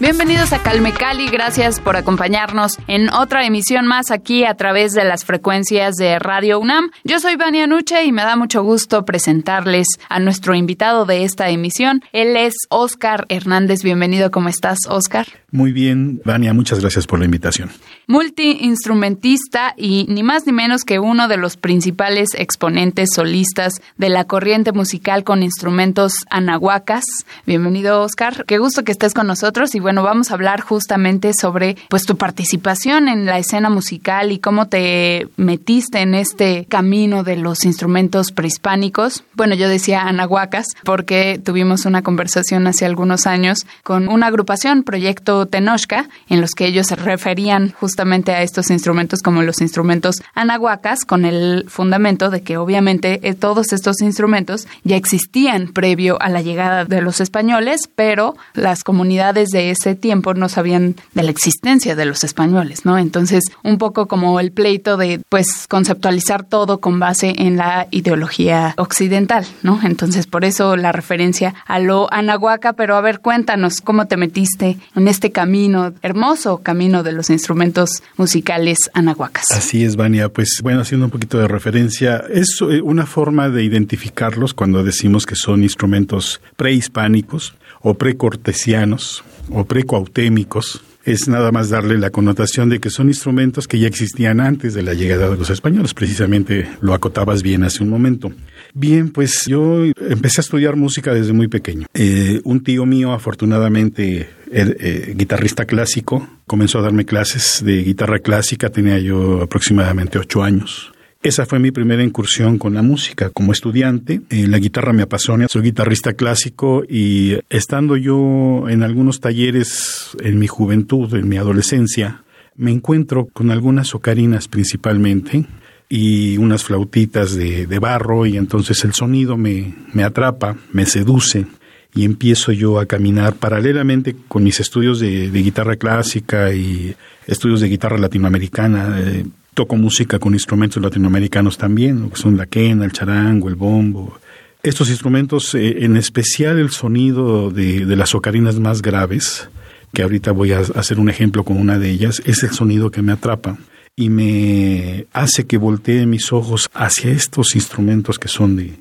[0.00, 5.04] Bienvenidos a Calme Cali, gracias por acompañarnos en otra emisión más aquí a través de
[5.04, 6.90] las frecuencias de Radio UNAM.
[7.04, 11.48] Yo soy Vania Nuche y me da mucho gusto presentarles a nuestro invitado de esta
[11.48, 12.02] emisión.
[12.12, 13.84] Él es Oscar Hernández.
[13.84, 15.28] Bienvenido, ¿cómo estás, Oscar?
[15.52, 17.70] Muy bien, Vania, muchas gracias por la invitación.
[18.08, 24.24] Multiinstrumentista y ni más ni menos que uno de los principales exponentes solistas de la
[24.24, 27.04] corriente musical con instrumentos anahuacas.
[27.46, 28.44] Bienvenido, Oscar.
[28.46, 32.16] Qué gusto que estés con nosotros y bueno, vamos a hablar justamente sobre pues tu
[32.16, 38.32] participación en la escena musical y cómo te metiste en este camino de los instrumentos
[38.32, 39.24] prehispánicos.
[39.34, 45.44] Bueno, yo decía anahuacas porque tuvimos una conversación hace algunos años con una agrupación, Proyecto
[45.44, 51.04] Tenochca, en los que ellos se referían justamente a estos instrumentos como los instrumentos anahuacas,
[51.04, 56.40] con el fundamento de que obviamente eh, todos estos instrumentos ya existían previo a la
[56.40, 61.94] llegada de los españoles, pero las comunidades de ese tiempo no sabían de la existencia
[61.94, 62.98] de los españoles, ¿no?
[62.98, 68.74] Entonces, un poco como el pleito de, pues, conceptualizar todo con base en la ideología
[68.78, 69.80] occidental, ¿no?
[69.84, 74.78] Entonces, por eso la referencia a lo anahuaca, pero a ver, cuéntanos cómo te metiste
[74.94, 79.44] en este camino, hermoso camino de los instrumentos musicales anahuacas.
[79.50, 80.28] Así es, Vania.
[80.28, 85.26] Pues bueno, haciendo un poquito de referencia, es eh, una forma de identificarlos cuando decimos
[85.26, 92.80] que son instrumentos prehispánicos o precortesianos o precoautémicos es nada más darle la connotación de
[92.80, 95.92] que son instrumentos que ya existían antes de la llegada de los españoles.
[95.92, 98.32] Precisamente lo acotabas bien hace un momento.
[98.72, 101.86] Bien, pues yo empecé a estudiar música desde muy pequeño.
[101.92, 108.70] Eh, un tío mío, afortunadamente, eh, guitarrista clásico, comenzó a darme clases de guitarra clásica,
[108.70, 110.93] tenía yo aproximadamente ocho años.
[111.24, 114.20] Esa fue mi primera incursión con la música como estudiante.
[114.28, 120.38] Eh, la guitarra me apasiona, soy guitarrista clásico y estando yo en algunos talleres en
[120.38, 122.24] mi juventud, en mi adolescencia,
[122.56, 125.46] me encuentro con algunas ocarinas principalmente
[125.88, 131.46] y unas flautitas de, barro y entonces el sonido me, me atrapa, me seduce
[131.94, 136.94] y empiezo yo a caminar paralelamente con mis estudios de, guitarra clásica y
[137.26, 139.00] estudios de guitarra latinoamericana.
[139.00, 139.24] Eh,
[139.54, 144.18] Toco música con instrumentos latinoamericanos también, que son la quena, el charango, el bombo.
[144.62, 149.48] Estos instrumentos, eh, en especial el sonido de, de, las ocarinas más graves,
[149.92, 153.02] que ahorita voy a hacer un ejemplo con una de ellas, es el sonido que
[153.02, 153.58] me atrapa
[153.96, 158.74] y me hace que voltee mis ojos hacia estos instrumentos que son de,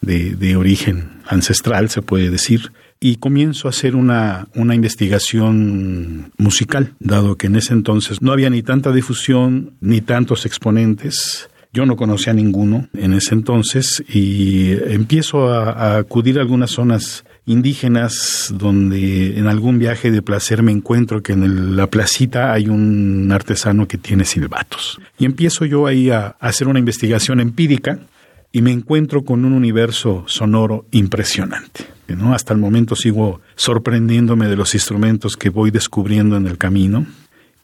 [0.00, 6.94] de, de origen ancestral, se puede decir, y comienzo a hacer una, una investigación musical,
[6.98, 11.50] dado que en ese entonces no había ni tanta difusión ni tantos exponentes.
[11.72, 17.24] Yo no conocía a ninguno en ese entonces y empiezo a, acudir a algunas zonas
[17.44, 23.30] indígenas donde en algún viaje de placer me encuentro que en la placita hay un
[23.30, 24.98] artesano que tiene silbatos.
[25.18, 27.98] Y empiezo yo ahí a hacer una investigación empírica
[28.52, 31.86] y me encuentro con un universo sonoro impresionante.
[32.08, 32.34] ¿no?
[32.34, 37.06] Hasta el momento sigo sorprendiéndome de los instrumentos que voy descubriendo en el camino.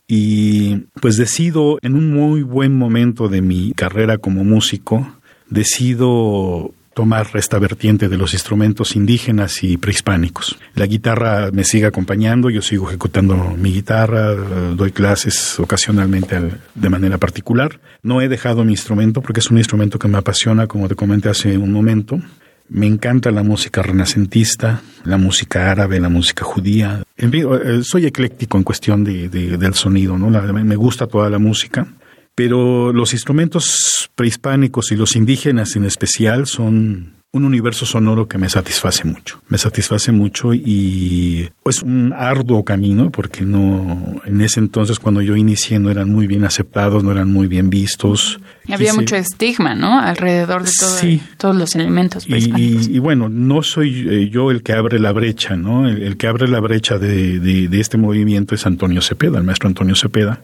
[0.08, 5.16] Y pues decido, en un muy buen momento de mi carrera como músico,
[5.48, 10.58] decido tomar esta vertiente de los instrumentos indígenas y prehispánicos.
[10.74, 16.38] La guitarra me sigue acompañando, yo sigo ejecutando mi guitarra, doy clases ocasionalmente
[16.74, 17.80] de manera particular.
[18.02, 21.28] No he dejado mi instrumento porque es un instrumento que me apasiona, como te comenté
[21.28, 22.20] hace un momento.
[22.68, 27.02] Me encanta la música renacentista, la música árabe, la música judía.
[27.16, 30.30] En fin, eh, soy ecléctico en cuestión de, del sonido, ¿no?
[30.30, 31.86] me gusta toda la música
[32.34, 38.50] pero los instrumentos prehispánicos y los indígenas en especial son un universo sonoro que me
[38.50, 39.40] satisface mucho.
[39.48, 45.22] Me satisface mucho y es pues, un arduo camino porque no en ese entonces cuando
[45.22, 48.38] yo inicié no eran muy bien aceptados, no eran muy bien vistos.
[48.66, 49.98] Y había mucho estigma, ¿no?
[49.98, 52.88] Alrededor de todos los elementos prehispánicos.
[52.88, 55.88] Y, bueno, no soy eh, yo el que abre la brecha, ¿no?
[55.88, 59.96] El, que abre la brecha de, de este movimiento es Antonio Cepeda, el maestro Antonio
[59.96, 60.42] Cepeda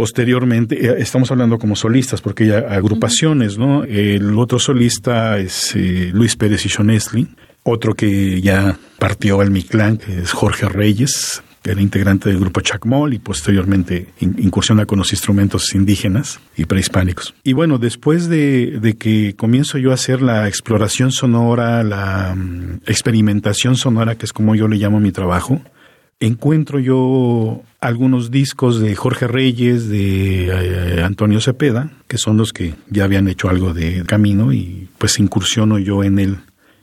[0.00, 3.84] Posteriormente, eh, estamos hablando como solistas, porque hay agrupaciones, ¿no?
[3.84, 6.90] El otro solista es eh, Luis Pérez y John
[7.64, 12.62] Otro que ya partió al Mictlán, que es Jorge Reyes, que era integrante del grupo
[12.62, 17.34] Chacmol y posteriormente incursiona con los instrumentos indígenas y prehispánicos.
[17.44, 23.76] Y bueno, después de, que comienzo yo a hacer la exploración sonora, la mm, experimentación
[23.76, 25.60] sonora, que es como yo le llamo mi trabajo,
[26.20, 32.74] encuentro yo algunos discos de Jorge Reyes, de eh, Antonio Cepeda, que son los que
[32.88, 36.38] ya habían hecho algo de camino y pues incursiono yo en él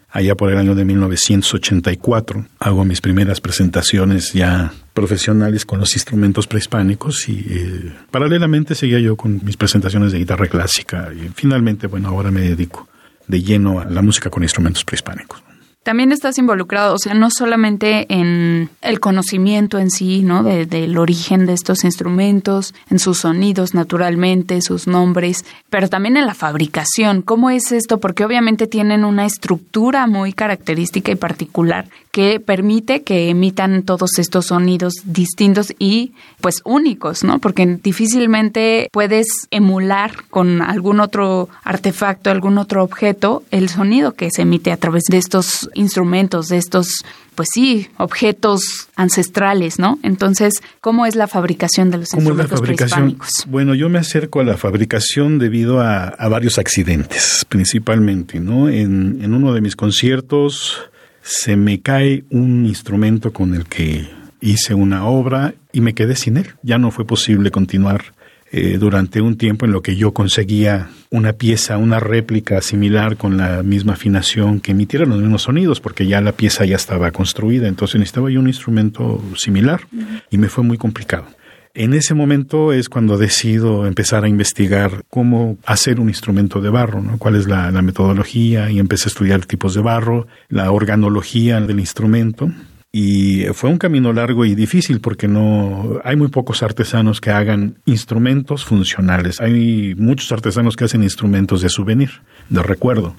[0.09, 2.47] allá por el año de 1984.
[2.59, 9.15] Hago mis primeras presentaciones ya profesionales con los instrumentos prehispánicos y eh, paralelamente seguía yo
[9.15, 12.89] con mis presentaciones de guitarra clásica y finalmente, bueno, ahora me dedico
[13.27, 15.46] de lleno a la música con instrumentos prehispánicos
[15.87, 20.43] también estás involucrado, o sea, no solamente en el conocimiento en sí, ¿no?
[20.43, 26.33] del origen de estos instrumentos, en sus sonidos naturalmente, sus nombres, pero también en la
[26.33, 27.21] fabricación.
[27.21, 28.01] ¿Cómo es esto?
[28.01, 31.87] Porque obviamente tienen una estructura muy característica y particular
[32.17, 37.37] que permite que emitan todos estos sonidos distintos y pues únicos, ¿no?
[37.37, 44.41] Porque difícilmente puedes emular con algún otro artefacto, algún otro objeto, el sonido que se
[44.41, 47.03] emite a través de estos instrumentos, de estos
[47.35, 49.99] pues sí, objetos ancestrales, ¿no?
[50.01, 53.17] Entonces, ¿cómo es la fabricación de los ¿Cómo instrumentos es la fabricación?
[53.47, 58.69] Bueno, yo me acerco a la fabricación debido a, varios accidentes, principalmente, ¿no?
[58.69, 60.89] En, en uno de mis conciertos
[61.21, 64.07] se me cae un instrumento con el que
[64.41, 66.47] hice una obra y me quedé sin él.
[66.63, 68.16] Ya no fue posible continuar
[68.51, 73.35] eh, durante un tiempo en lo que yo conseguía una pieza, una réplica similar con
[73.35, 77.67] la misma afinación que emitiera los mismos sonidos, porque ya la pieza ya estaba construida,
[77.67, 79.81] entonces necesitaba yo un instrumento similar
[80.29, 81.25] y me fue muy complicado.
[81.73, 87.01] En ese momento es cuando decido empezar a investigar cómo hacer un instrumento de barro,
[87.01, 87.17] ¿no?
[87.17, 92.51] cuál es la metodología y empecé a estudiar tipos de barro, la organología del instrumento
[92.99, 97.75] y fue un camino largo y difícil porque no hay muy pocos artesanos que hagan
[97.85, 99.39] instrumentos funcionales.
[99.39, 102.09] Hay muchos artesanos que hacen instrumentos de souvenir,
[102.49, 103.15] de recuerdo.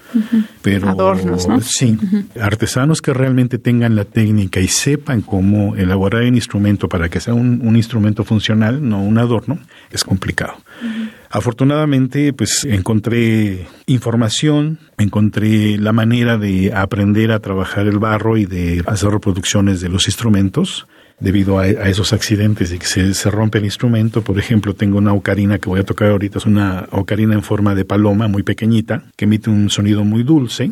[0.62, 1.60] Pero Adornos, ¿no?
[1.60, 1.96] sí,
[2.40, 7.34] artesanos que realmente tengan la técnica y sepan cómo elaborar el instrumento para que sea
[7.34, 9.60] un, un instrumento funcional, no un adorno,
[9.92, 10.54] es complicado.
[11.30, 18.82] Afortunadamente, pues encontré información, encontré la manera de aprender a trabajar el barro y de
[18.86, 20.86] hacer reproducciones de los instrumentos
[21.20, 24.22] debido a, esos accidentes y que se, rompe el instrumento.
[24.22, 27.74] Por ejemplo, tengo una ocarina que voy a tocar ahorita, es una ocarina en forma
[27.74, 30.70] de paloma muy pequeñita, que emite un sonido muy dulce.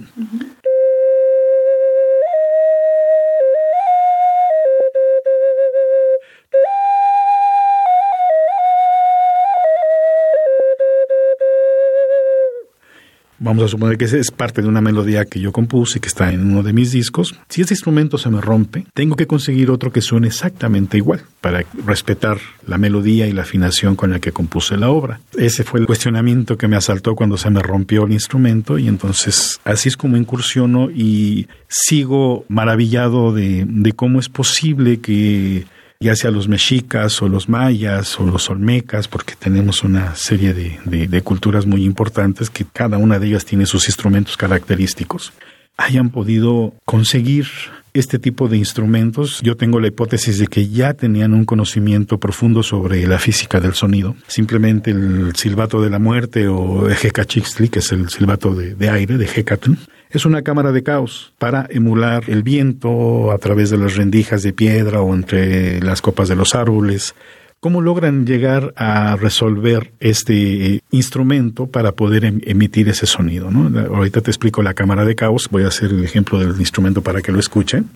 [13.47, 16.45] Vamos a suponer que es parte de una melodía que yo compuse, que está en
[16.45, 17.35] uno de mis discos.
[17.49, 21.65] Si ese instrumento se me rompe, tengo que conseguir otro que suene exactamente igual para
[21.87, 25.21] respetar la melodía y la afinación con la que compuse la obra.
[25.39, 29.61] Ese fue el cuestionamiento que me asaltó cuando se me rompió el instrumento y entonces
[29.65, 35.65] así es como incursiono y sigo maravillado de cómo es posible que
[36.01, 41.23] ya sea los mexicas o los mayas o los olmecas, porque tenemos una serie de,
[41.23, 45.33] culturas muy importantes que cada una de ellas tiene sus instrumentos característicos,
[45.77, 47.47] hayan podido conseguir
[47.95, 52.63] este tipo de instrumentos, yo tengo la hipótesis de que ya tenían un conocimiento profundo
[52.63, 54.17] sobre la física del sonido.
[54.27, 59.17] Simplemente el silbato de la muerte o Hecachixtli, que es el silbato de, de aire,
[59.17, 59.73] de Hecatl,
[60.11, 64.53] es una cámara de caos para emular el viento a través de las rendijas de
[64.53, 67.15] piedra o entre las copas de los árboles.
[67.61, 73.49] ¿Cómo logran llegar a resolver este instrumento para poder em-, emitir ese sonido?
[73.49, 77.23] Ahorita te explico la cámara de caos, voy a hacer el ejemplo del instrumento para
[77.23, 77.89] que lo escuchen.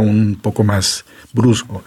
[0.00, 1.82] Un poco más brusco.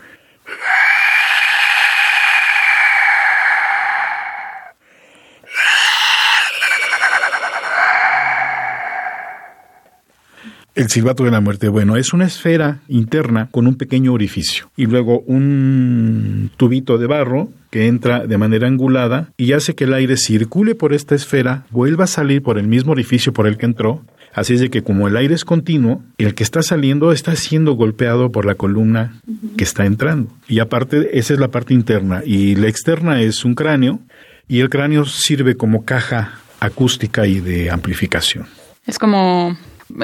[10.76, 14.88] El silbato de la muerte, bueno, es una esfera interna con un pequeño orificio y
[14.88, 20.18] luego un tubito de barro que entra de manera angulada y hace que el aire
[20.18, 24.02] circule por esta esfera, vuelva a salir por el mismo orificio por el que entró
[24.34, 27.74] Así es de que como el aire es continuo, el que está saliendo está siendo
[27.74, 29.22] golpeado por la columna
[29.58, 30.32] que está entrando.
[30.48, 32.24] Y aparte, esa es la parte interna.
[32.26, 34.00] Y la externa es un cráneo
[34.48, 38.48] y el cráneo sirve como caja acústica y de amplificación.
[38.86, 39.56] Es como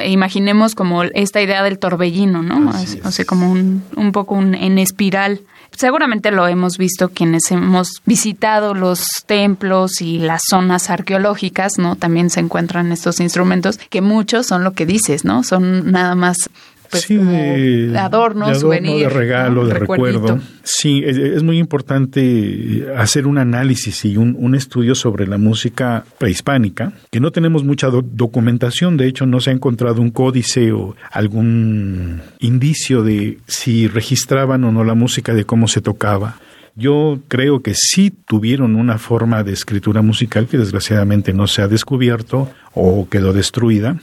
[0.05, 2.71] imaginemos como esta idea del torbellino, ¿no?
[3.03, 5.41] O sea, como un, un poco un, en espiral.
[5.75, 11.95] Seguramente lo hemos visto quienes hemos visitado los templos y las zonas arqueológicas, ¿no?
[11.95, 15.43] También se encuentran estos instrumentos que muchos son lo que dices, ¿no?
[15.43, 16.49] Son nada más
[16.89, 20.39] pues, sí, de, adorno, de regalo, de recuerdo.
[20.63, 27.19] Sí, es, muy importante hacer un análisis y un, estudio sobre la música prehispánica, que
[27.19, 33.03] no tenemos mucha documentación, de hecho no se ha encontrado un códice o algún indicio
[33.03, 36.37] de si registraban o no la música, de cómo se tocaba.
[36.75, 41.67] Yo creo que sí tuvieron una forma de escritura musical que desgraciadamente no se ha
[41.67, 43.97] descubierto o quedó destruida,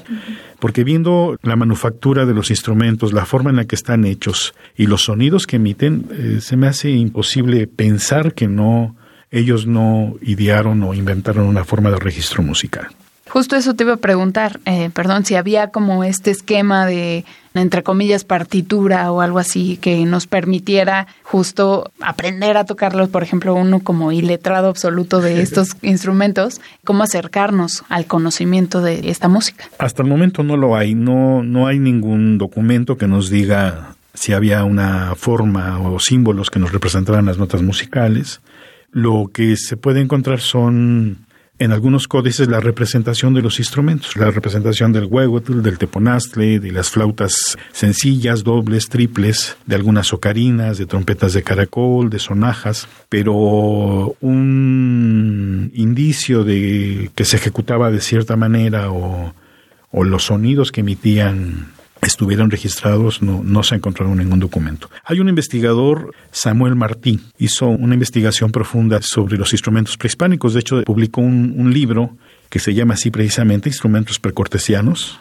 [0.59, 4.87] porque viendo la manufactura de los instrumentos, la forma en la que están hechos y
[4.87, 8.97] los sonidos que emiten, eh, se me hace imposible pensar que no
[9.31, 12.89] ellos no idearon o inventaron una forma de registro musical.
[13.29, 17.25] Justo eso te iba a preguntar, eh, perdón, si había como este esquema de,
[17.59, 23.55] entre comillas, partitura o algo así que nos permitiera justo aprender a tocarlos, por ejemplo,
[23.55, 29.65] uno como iletrado absoluto de estos instrumentos, cómo acercarnos al conocimiento de esta música.
[29.79, 34.33] Hasta el momento no lo hay, no, no hay ningún documento que nos diga si
[34.33, 38.41] había una forma o símbolos que nos representaran las notas musicales.
[38.91, 41.26] Lo que se puede encontrar son
[41.59, 46.73] en algunos códices la representación de los instrumentos, la representación del huehuetl, del teponaztle, de
[46.73, 54.17] las flautas sencillas, dobles, triples, de algunas ocarinas, de trompetas de caracol, de sonajas, pero
[54.21, 59.35] un indicio de que se ejecutaba de cierta manera o,
[59.91, 61.76] o los sonidos que emitían
[62.07, 64.89] estuvieron registrados, no, no se ha encontrado ningún documento.
[65.05, 70.55] Hay un investigador, Samuel Martí, hizo una investigación profunda sobre los instrumentos prehispánicos.
[70.55, 72.17] De hecho, publicó un, libro
[72.49, 75.19] que se llama así precisamente Instrumentos Precortesianos.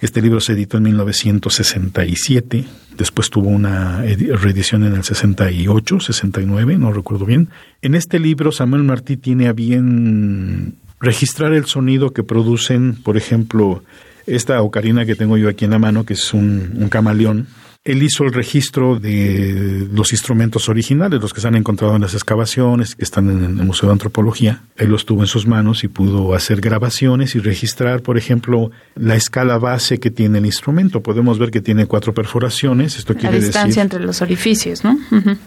[0.00, 2.64] Este libro se editó en 1967,
[2.96, 7.48] después tuvo una reedición en el 68, 69, no recuerdo bien.
[7.82, 13.82] En este libro Samuel Martí tiene a bien registrar el sonido que producen, por ejemplo,
[14.28, 17.46] esta ocarina que tengo yo aquí en la mano, que es un, camaleón,
[17.84, 22.12] él hizo el registro de los instrumentos originales, los que se han encontrado en las
[22.12, 24.62] excavaciones, que están en el Museo de Antropología.
[24.76, 29.14] Él los tuvo en sus manos y pudo hacer grabaciones y registrar, por ejemplo, la
[29.14, 31.02] escala base que tiene el instrumento.
[31.02, 32.98] Podemos ver que tiene cuatro perforaciones.
[32.98, 34.98] Esto quiere la distancia entre los orificios, ¿no?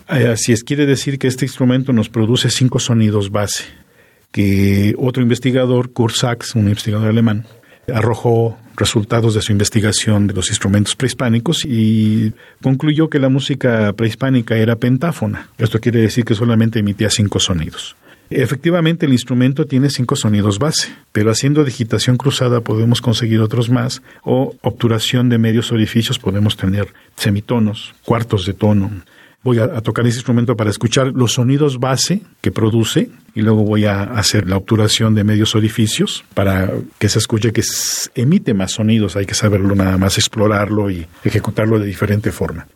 [0.08, 3.66] Así es, quiere decir que este instrumento nos produce cinco sonidos base.
[4.32, 7.46] Que otro investigador, Kurt Sachs, un investigador alemán,
[7.94, 14.58] arrojó resultados de su investigación de los instrumentos prehispánicos y concluyó que la música prehispánica
[14.58, 15.50] era pentáfona.
[15.58, 17.96] Esto quiere decir que solamente emitía cinco sonidos.
[18.32, 24.02] Efectivamente, el instrumento tiene cinco sonidos base, pero haciendo digitación cruzada podemos conseguir otros más
[24.24, 28.90] o obturación de medios orificios podemos tener semitonos, cuartos de tono,
[29.44, 33.86] voy a, tocar ese instrumento para escuchar los sonidos base que produce y luego voy
[33.86, 36.70] a hacer la obturación de medios orificios para
[37.00, 37.64] que se escuche que
[38.16, 39.16] emite más sonidos.
[39.16, 42.68] Hay que saberlo nada más, explorarlo y ejecutarlo de diferente forma.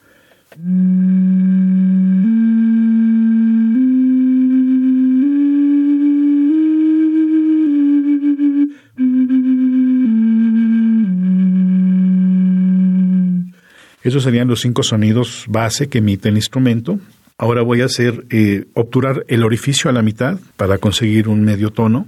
[14.06, 17.00] Esos serían los cinco sonidos base que emite el instrumento.
[17.40, 21.72] Ahora voy a hacer eh, obturar el orificio a la mitad para conseguir un medio
[21.72, 22.06] tono.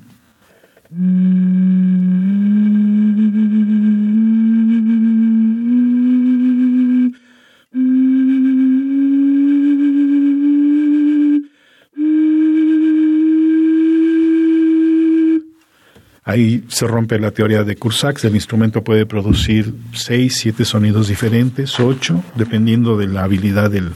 [16.28, 18.26] Ahí se rompe la teoría de Cursax.
[18.26, 23.94] El instrumento puede producir seis, siete sonidos diferentes, ocho, dependiendo de la habilidad del,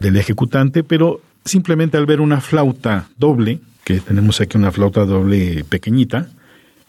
[0.00, 5.62] del ejecutante, pero simplemente al ver una flauta doble, que tenemos aquí una flauta doble
[5.68, 6.26] pequeñita,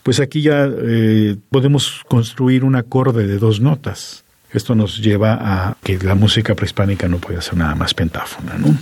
[0.02, 4.24] pues aquí ya eh, podemos construir un acorde de dos notas.
[4.52, 8.76] Esto nos lleva a que la música prehispánica no puede ser nada más pentáfona, ¿no?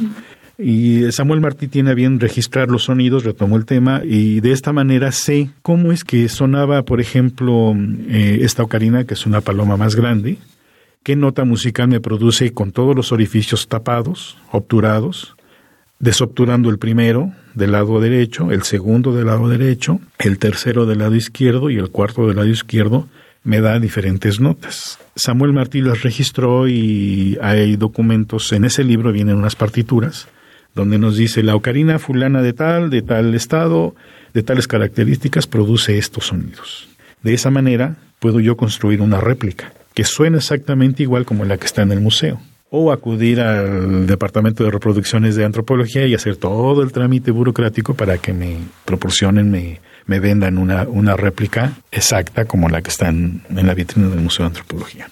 [0.60, 5.12] Y Samuel Martí tiene bien registrar los sonidos, retomó el tema, y de esta manera
[5.12, 7.76] sé cómo es que sonaba, por ejemplo,
[8.10, 10.38] eh, esta ocarina, que es una paloma más grande,
[11.04, 15.36] qué nota musical me produce con todos los orificios tapados, obturados,
[16.00, 21.16] desobturando el primero del lado derecho, el segundo del lado derecho, el tercero del lado
[21.16, 23.08] izquierdo y el cuarto del lado izquierdo,
[23.44, 24.98] me da diferentes notas.
[25.16, 30.28] Samuel Martí las registró y hay documentos, en ese libro vienen unas partituras
[30.77, 33.96] donde nos dice la ocarina fulana de tal, de tal estado,
[34.34, 36.88] de tales características, produce estos sonidos.
[37.24, 41.65] De esa manera puedo yo construir una réplica que suena exactamente igual como la que
[41.65, 42.39] está en el museo.
[42.69, 48.17] O acudir al departamento de reproducciones de antropología y hacer todo el trámite burocrático para
[48.17, 53.41] que me proporcionen, me, me vendan una, una réplica exacta como la que está en,
[53.50, 55.10] la vitrina del Museo de Antropología.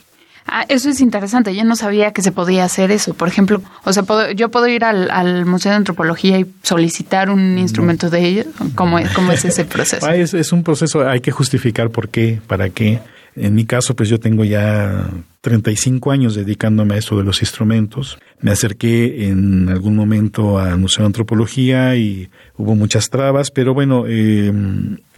[0.47, 1.55] Ah, eso es interesante.
[1.55, 3.13] Yo no sabía que se podía hacer eso.
[3.13, 4.03] Por ejemplo, o sea,
[4.35, 8.45] yo puedo ir al, Museo de Antropología y solicitar un instrumento de ellos.
[8.75, 10.05] ¿Cómo, ¿Cómo, es ese proceso?
[10.05, 12.99] Ah, es, es, un proceso, hay que justificar por qué, para qué.
[13.35, 15.09] En mi caso, pues yo tengo ya
[15.45, 18.17] 35 años dedicándome a esto de los instrumentos.
[18.41, 24.05] Me acerqué en algún momento al Museo de Antropología y hubo muchas trabas, pero bueno,
[24.07, 24.51] eh,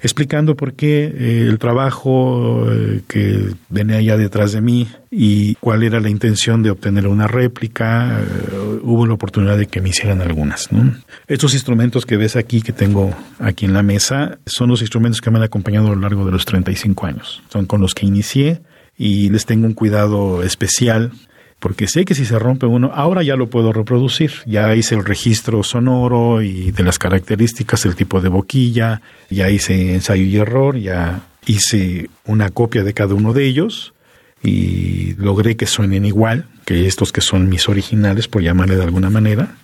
[0.03, 5.83] explicando por qué eh, el trabajo eh, que venía ya detrás de mí y cuál
[5.83, 8.19] era la intención de obtener una réplica,
[8.83, 10.67] hubo la oportunidad de que me hicieran algunas.
[11.27, 15.31] Estos instrumentos que ves aquí, que tengo aquí en la mesa, son los instrumentos que
[15.31, 17.41] me han acompañado a lo largo de los 35 años.
[17.47, 18.61] Son con los que inicié
[18.97, 21.11] y les tengo un cuidado especial
[21.59, 24.31] porque sé que si se rompe uno, ahora ya lo puedo reproducir.
[24.45, 29.95] Ya hice el registro sonoro y de las características, el tipo de boquilla, ya hice
[29.95, 33.93] ensayo y error, ya hice una copia de cada uno de ellos
[34.43, 39.09] y logré que suenen igual que estos que son mis originales, por llamarle de alguna
[39.09, 39.55] manera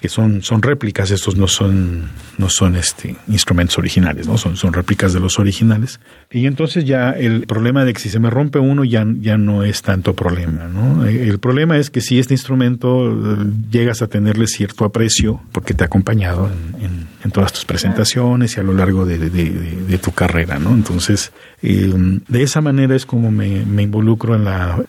[0.00, 4.38] que son, son réplicas, estos no son, no son este, instrumentos originales, ¿no?
[4.38, 5.98] Son, son réplicas de los originales.
[6.30, 9.64] Y entonces ya el problema de que si se me rompe uno ya, ya no
[9.64, 11.04] es tanto problema, ¿no?
[11.04, 15.82] El problema es que si este instrumento eh, llegas a tenerle cierto aprecio, porque te
[15.82, 16.48] ha acompañado
[16.80, 20.70] en, en, todas tus presentaciones y a lo largo de, de, tu carrera, ¿no?
[20.70, 21.92] Entonces, eh,
[22.26, 24.82] de esa manera es como me, me involucro en la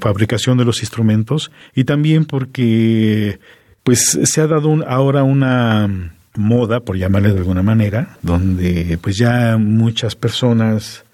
[0.00, 3.38] fabricación de los instrumentos y también porque
[3.84, 9.56] pues se ha dado ahora una moda, por llamarle de alguna manera, donde pues ya
[9.56, 11.04] muchas personas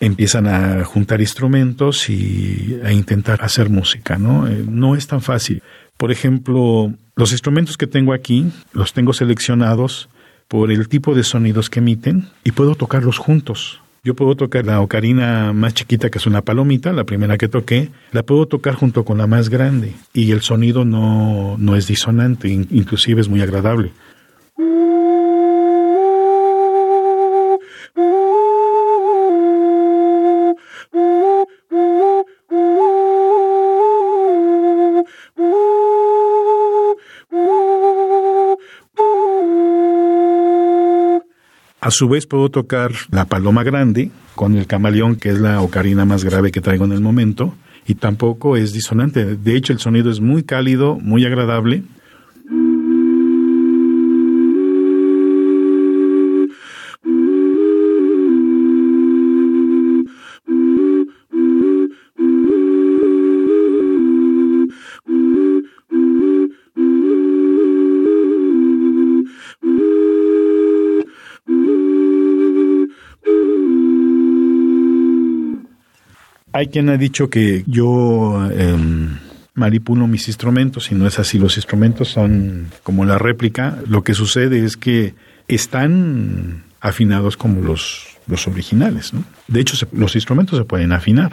[0.00, 4.48] empiezan a juntar instrumentos y a intentar hacer música, ¿no?
[4.48, 5.62] Eh, no es tan fácil.
[5.96, 10.08] Por ejemplo, los instrumentos que tengo aquí los tengo seleccionados
[10.48, 13.80] por el tipo de sonidos que emiten y puedo tocarlos juntos.
[14.04, 17.88] Yo puedo tocar la ocarina más chiquita, que es una palomita, la primera que toqué,
[18.12, 22.48] la puedo tocar junto con la más grande y el sonido no, no es disonante,
[22.48, 23.92] inclusive es muy agradable.
[41.94, 46.24] Su vez puedo tocar la paloma grande con el camaleón, que es la ocarina más
[46.24, 47.54] grave que traigo en el momento,
[47.86, 49.36] y tampoco es disonante.
[49.36, 51.82] De hecho, el sonido es muy cálido, muy agradable,
[76.54, 79.18] Hay quien ha dicho que yo em,
[79.54, 81.36] manipulo mis instrumentos y no es así.
[81.36, 83.78] Los instrumentos son como la réplica.
[83.88, 85.14] Lo que sucede es que
[85.48, 89.12] están afinados como los, los originales.
[89.12, 89.24] ¿no?
[89.48, 91.32] De hecho, los instrumentos se pueden afinar.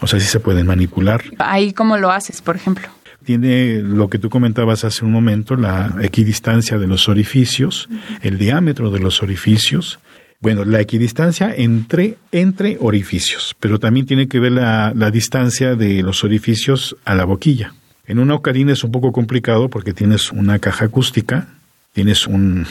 [0.00, 1.22] O sea, sí se pueden manipular.
[1.40, 2.88] Ahí cómo lo haces, por ejemplo
[3.24, 7.88] tiene lo que tú comentabas hace un momento, la equidistancia de los orificios,
[8.20, 9.98] el diámetro de los orificios,
[10.40, 16.24] bueno, la equidistancia entre, entre orificios, pero también tiene que ver la, distancia de los
[16.24, 17.74] orificios a la boquilla.
[18.06, 21.48] En una ocarina es un poco complicado porque tienes una caja acústica,
[21.92, 22.66] tienes un,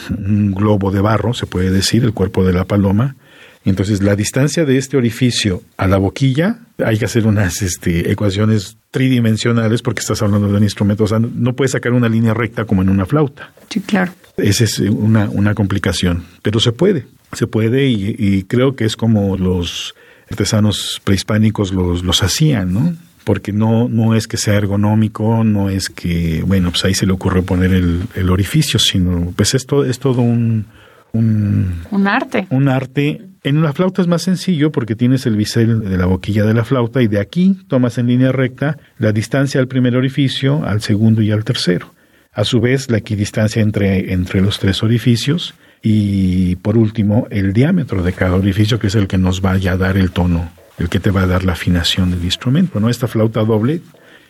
[0.54, 3.16] globo de barro, se puede decir, el cuerpo de la paloma.
[3.64, 8.76] Entonces, la distancia de este orificio a la boquilla, hay que hacer unas este, ecuaciones
[8.90, 11.04] tridimensionales porque estás hablando de un instrumento.
[11.04, 13.52] O sea, no puedes sacar una línea recta como en una flauta.
[13.70, 14.12] Sí, claro.
[14.36, 19.36] Esa es una, una complicación, pero se puede se puede y, creo que es como
[19.36, 19.94] los
[20.30, 22.94] artesanos prehispánicos los, los hacían, ¿no?
[23.24, 27.12] Porque no, no es que sea ergonómico, no es que, bueno, pues ahí se le
[27.12, 30.66] ocurre poner el, el orificio, sino pues esto es todo un,
[31.12, 32.46] un, un arte.
[32.50, 33.22] Un arte.
[33.44, 36.64] En la flauta es más sencillo porque tienes el bisel de la boquilla de la
[36.64, 41.20] flauta y de aquí tomas en línea recta la distancia al primer orificio, al segundo
[41.20, 41.92] y al tercero.
[42.32, 48.02] A su vez, la equidistancia entre, entre los tres orificios y por último, el diámetro
[48.02, 50.98] de cada orificio, que es el que nos vaya a dar el tono, el que
[50.98, 52.80] te va a dar la afinación del instrumento.
[52.80, 52.88] ¿no?
[52.88, 53.82] Esta flauta doble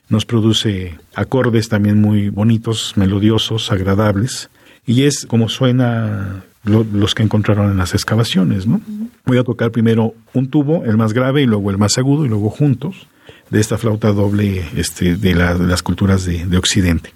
[0.08, 4.50] nos produce acordes también muy bonitos, melodiosos, agradables,
[4.84, 8.80] y es como suena los que encontraron en las excavaciones, ¿no?
[9.26, 12.28] Voy a tocar primero un tubo, el más grave, y luego el más agudo, y
[12.28, 13.08] luego juntos,
[13.50, 17.12] de esta flauta doble este, de, las culturas de Occidente.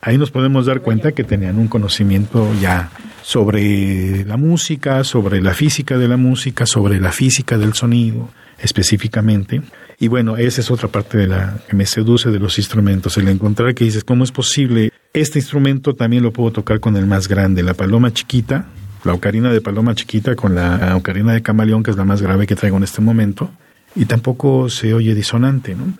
[0.00, 2.90] Ahí nos podemos dar cuenta que tenían un conocimiento ya
[3.24, 9.62] sobre la música, sobre la física de la música, sobre la física del sonido específicamente.
[9.98, 13.28] Y bueno, esa es otra parte de la que me seduce de los instrumentos, el
[13.28, 14.92] encontrar que dices, ¿cómo es posible?
[15.14, 18.66] Este instrumento también lo puedo tocar con el más grande, la paloma chiquita,
[19.04, 22.46] la ocarina de paloma chiquita con la ocarina de camaleón, que es la más grave
[22.46, 23.50] que traigo en este momento,
[23.96, 25.94] y tampoco se oye disonante, ¿no?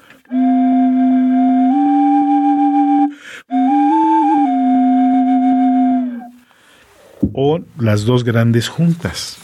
[7.34, 9.38] O las dos grandes juntas.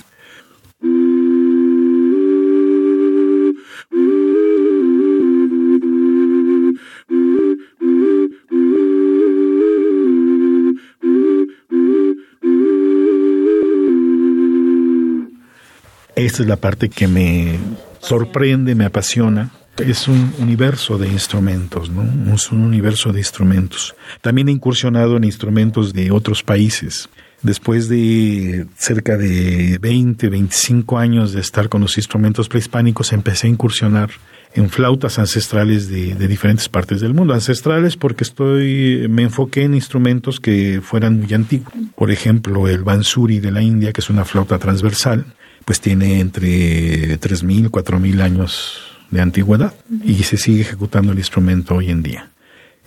[16.14, 17.58] Esta es la parte que me
[18.00, 19.50] sorprende, me apasiona.
[19.78, 22.34] Es un universo de instrumentos, ¿no?
[22.34, 23.96] Es un universo de instrumentos.
[24.20, 27.08] También he incursionado en instrumentos de otros países
[27.42, 33.50] después de cerca de 20, 25 años de estar con los instrumentos prehispánicos, empecé a
[33.50, 34.10] incursionar
[34.54, 37.34] en flautas ancestrales de, diferentes partes del mundo.
[37.34, 41.72] Ancestrales porque estoy, me enfoqué en instrumentos que fueran muy antiguos.
[41.94, 45.24] Por ejemplo, el bansuri de la India, que es una flauta transversal,
[45.64, 49.74] pues tiene entre 3.000, 4.000 años de antigüedad
[50.04, 52.30] y se sigue ejecutando el instrumento hoy en día.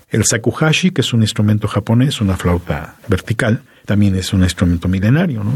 [0.10, 5.44] El sakuhashi, que es un instrumento japonés, una flauta vertical, también es un instrumento milenario,
[5.44, 5.52] ¿no?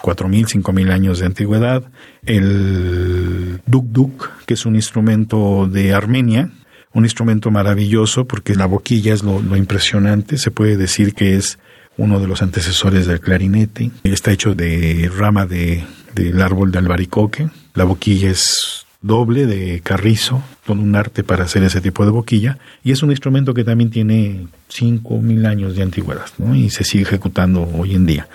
[0.00, 1.84] Cuatro mil, cinco mil años de antigüedad.
[2.24, 6.50] El duk-duk, que es un instrumento de Armenia,
[6.92, 10.38] un instrumento maravilloso porque la boquilla es lo, impresionante.
[10.38, 11.58] Se puede decir que es
[11.96, 13.90] uno de los antecesores del clarinete.
[14.04, 17.48] Está hecho de rama de, del árbol de albaricoque.
[17.74, 22.58] La boquilla es doble de carrizo, con un arte para hacer ese tipo de boquilla,
[22.82, 26.54] y es un instrumento que también tiene cinco mil años de antigüedad, ¿no?
[26.54, 28.28] y se sigue ejecutando hoy en día.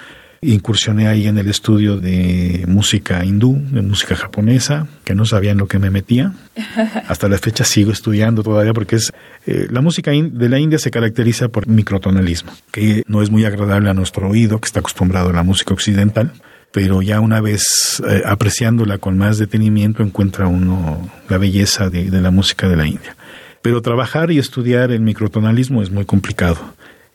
[0.44, 5.60] Incursioné ahí en el estudio de música hindú, de música japonesa, que no sabía en
[5.60, 6.34] lo que me metía.
[7.08, 9.12] Hasta la fecha sigo estudiando todavía porque es
[9.46, 13.92] eh, la música de la India se caracteriza por microtonalismo, que no es muy agradable
[13.92, 16.34] a nuestro oído, que está acostumbrado a la música occidental
[16.72, 22.32] pero ya una vez eh, apreciándola con más detenimiento encuentra uno la belleza de, la
[22.32, 23.16] música de la India.
[23.62, 26.58] Pero trabajar y estudiar el microtonalismo es muy complicado.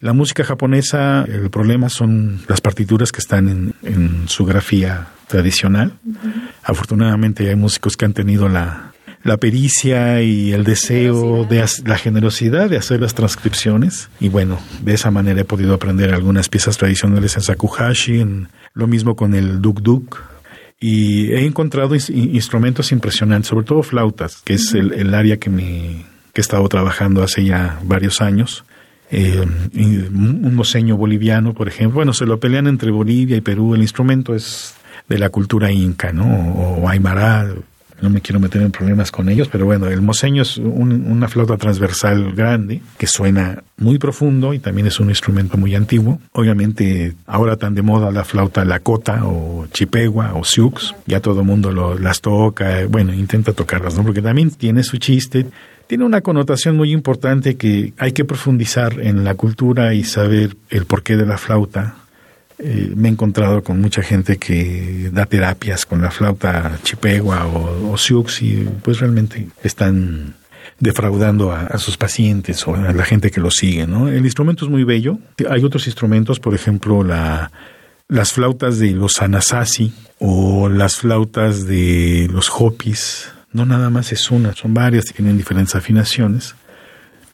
[0.01, 5.95] La música japonesa, el problema son las partituras que están en, su grafía tradicional.
[6.63, 8.93] Afortunadamente hay músicos que han tenido la,
[9.27, 14.95] la pericia y el deseo de la generosidad de hacer las transcripciones y bueno, de
[14.95, 19.61] esa manera he podido aprender algunas piezas tradicionales en Sakuhashi, en lo mismo con el
[19.61, 20.23] duk duk.
[20.79, 26.41] Y he encontrado instrumentos impresionantes, sobre todo flautas, que es el, área que, me, que
[26.41, 28.65] he estado trabajando hace ya varios años.
[29.11, 29.41] Eh,
[29.75, 31.95] un moseño boliviano, por ejemplo.
[31.95, 33.75] Bueno, se lo pelean entre Bolivia y Perú.
[33.75, 34.75] El instrumento es
[35.09, 36.27] de la cultura inca, ¿no?
[36.27, 37.47] O, aymara,
[38.01, 41.57] no me quiero meter en problemas con ellos, pero bueno, el moseño es una flauta
[41.57, 46.19] transversal grande que suena muy profundo y también es un instrumento muy antiguo.
[46.33, 51.47] Obviamente, ahora tan de moda la flauta lacota o chipegua o siux, ya todo el
[51.47, 54.03] mundo lo, las toca, bueno, intenta tocarlas, ¿no?
[54.03, 55.47] Porque también tiene su chiste,
[55.87, 60.85] tiene una connotación muy importante que hay que profundizar en la cultura y saber el
[60.85, 61.97] porqué de la flauta
[62.59, 67.93] eh, me he encontrado con mucha gente que da terapias con la flauta chipegua o,
[67.93, 70.35] o siux y pues realmente están
[70.79, 74.09] defraudando a, sus pacientes o a la gente que lo sigue, ¿no?
[74.09, 75.19] El instrumento es muy bello.
[75.49, 77.51] Hay otros instrumentos, por ejemplo, la,
[78.09, 84.31] las flautas de los Anasazi o las flautas de los Hopis, no nada más es
[84.31, 86.55] una, son varias, tienen diferentes afinaciones.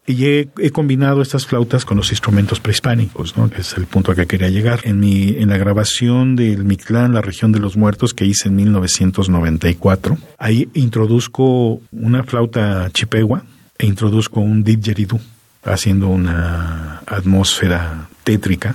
[0.04, 3.48] Y he, combinado estas flautas con los instrumentos prehispánicos, ¿no?
[3.48, 4.80] que es el punto a que quería llegar.
[4.82, 8.56] En, mi, en la grabación del Mictlán, la región de los muertos, que hice en
[8.56, 13.44] 1994, ahí introduzco una flauta chipegua
[13.78, 15.20] e introduzco un didgeridoo,
[15.62, 18.74] haciendo una atmósfera tétrica.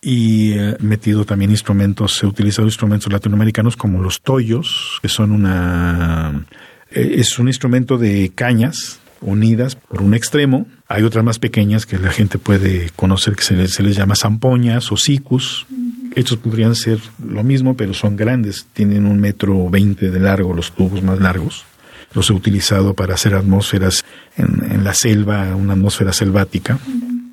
[0.00, 5.32] Y he eh, metido también instrumentos, he utilizado instrumentos latinoamericanos como los toyos, que son
[5.32, 6.46] una...
[6.90, 10.66] Eh, es un instrumento de cañas unidas por un extremo.
[10.88, 14.14] Hay otras más pequeñas que la gente puede conocer que se les, se les llama
[14.16, 15.66] zampoñas o sicus.
[16.14, 18.66] Estos podrían ser lo mismo, pero son grandes.
[18.72, 21.64] Tienen un metro veinte de largo, los tubos más largos.
[22.14, 24.04] Los he utilizado para hacer atmósferas
[24.38, 26.78] en, la selva, una atmósfera selvática,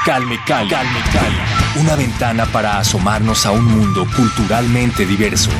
[0.06, 5.52] Calme Cali, Calme Cali, una ventana para asomarnos a un mundo culturalmente diverso.